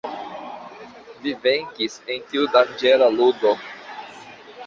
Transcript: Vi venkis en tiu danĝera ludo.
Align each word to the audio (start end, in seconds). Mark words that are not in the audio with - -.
Vi 1.25 1.33
venkis 1.43 1.99
en 2.15 2.25
tiu 2.31 2.47
danĝera 2.57 3.13
ludo. 3.19 3.55